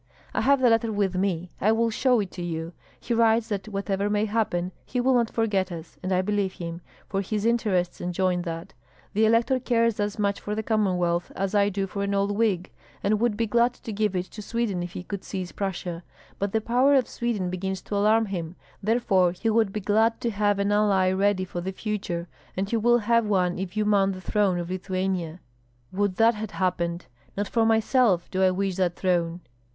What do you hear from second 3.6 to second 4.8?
whatever may happen